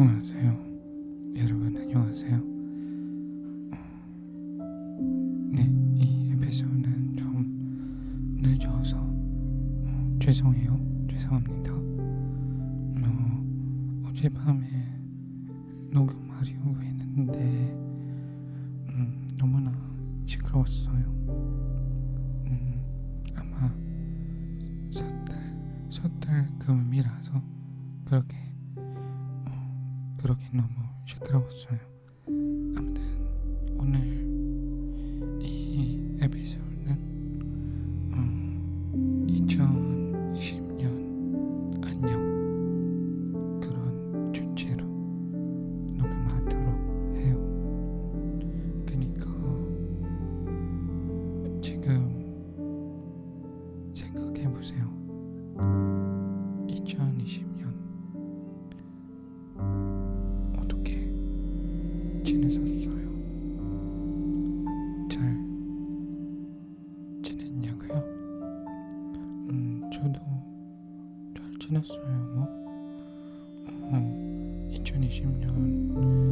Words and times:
안녕하세요. 0.00 0.56
여러분 1.38 1.76
안녕하세요. 1.76 2.36
어, 3.72 4.68
네, 5.50 5.68
이 5.96 6.30
에피소드는 6.34 7.16
좀 7.16 8.38
늦어서 8.40 8.96
어, 9.00 10.16
죄송해요. 10.20 10.78
죄송합니다. 11.10 11.72
어, 13.02 13.44
어젯밤에 14.06 14.68
녹음하려고 15.90 16.80
했는데 16.80 17.40
음, 18.90 19.26
너무나 19.36 19.72
시끄러웠어요. 20.26 20.97
그러기 30.18 30.44
너무 30.52 30.68
시끄러웠어요. 31.06 31.78
아무튼 32.76 33.76
오늘 33.78 34.00
이 35.40 36.18
에피소드 36.20 36.67
지났어요. 71.68 72.00
뭐 72.34 72.46
어, 73.92 74.68
2020년 74.70 76.27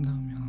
Да, 0.00 0.12
у 0.12 0.22
меня 0.22 0.39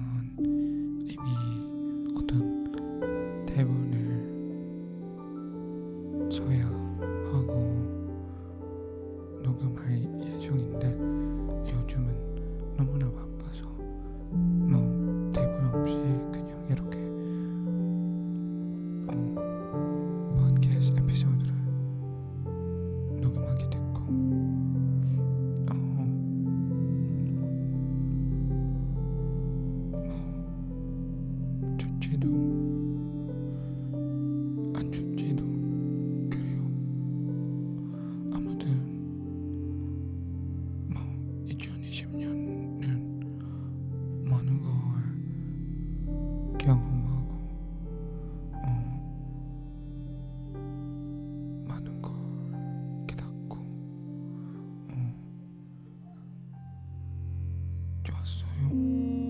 이렇게 58.11 58.17
왔어요. 58.17 58.69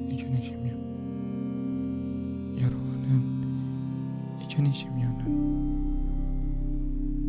2020년. 0.10 0.72
여러분은 2.62 3.10
2020년은 4.48 5.24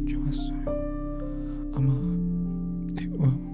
좋았어요. 0.08 0.64
아마 1.74 1.92
it. 2.98 3.51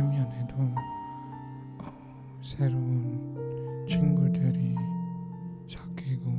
10년에도 0.00 0.54
어, 1.78 1.92
새로운 2.40 3.86
친구들이 3.86 4.74
사귀고 5.68 6.30
어, 6.30 6.32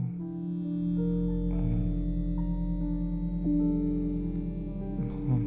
뭐 4.98 5.38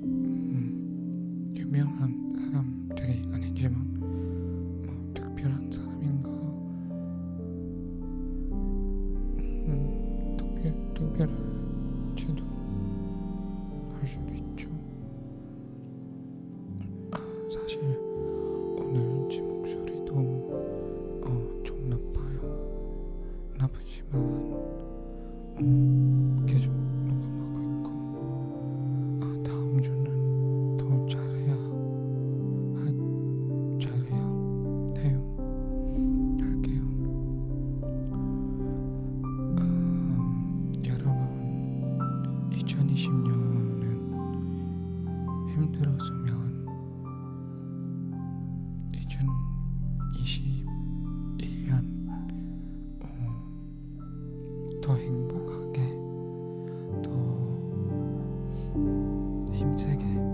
음, 0.00 0.04
음 0.04 1.52
유명한 1.54 2.32
사람들이 2.34 3.28
아니지만 3.34 4.03
2020년은 42.64 43.84
힘들었으면 45.50 46.66
2021년 51.40 51.84
어, 53.00 53.06
더 54.82 54.94
행복하게 54.96 55.78
더 57.02 57.10
힘세게 59.52 60.33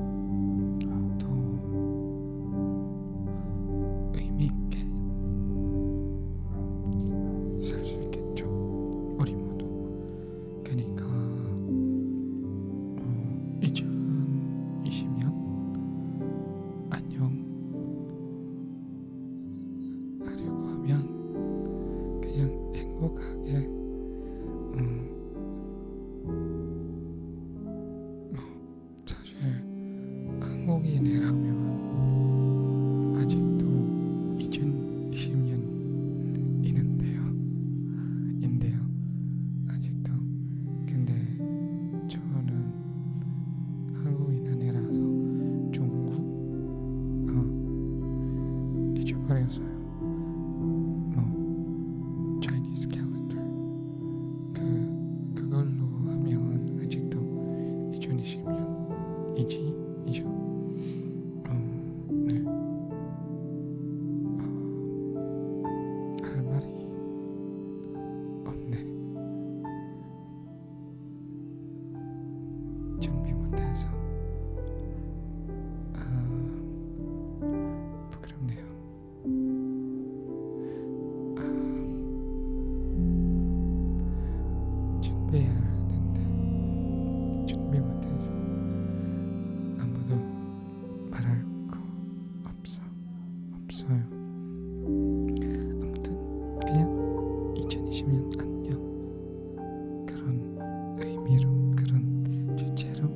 20년 98.01 98.41
안녕 98.41 100.07
그런 100.07 100.97
의미로 100.99 101.51
그런 101.77 102.57
주제로 102.57 103.09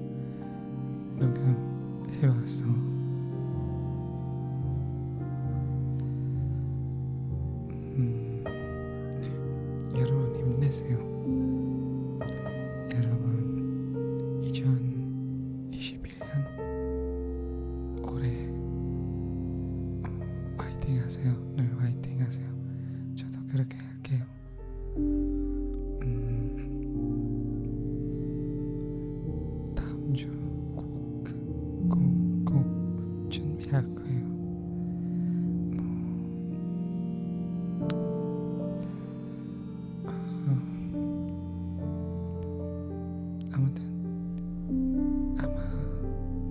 녹음해봤어 1.16 2.64
음, 7.96 8.44
네. 9.22 10.00
여러분 10.00 10.34
힘내세요 10.36 11.13
주 30.14 30.28
꼭꼭 31.90 33.30
준비할 33.30 33.82
거예요. 33.96 34.24
뭐, 37.78 37.88
어, 40.06 40.48
아무튼 43.52 43.80
아마 45.38 45.58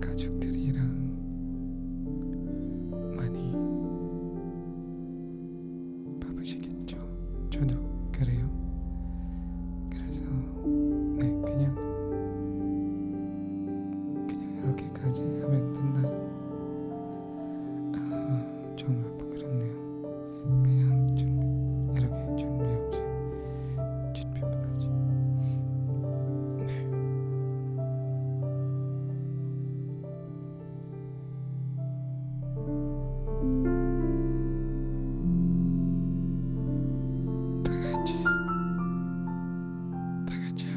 가족들이랑 0.02 0.78
많이 3.16 3.54
바쁘시겠죠. 6.20 6.83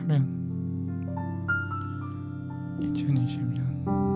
아멘. 0.06 0.22
2020년 2.80 4.15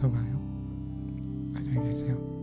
또 0.00 0.10
봐요. 0.10 0.40
안녕히 1.54 1.90
계세요. 1.90 2.39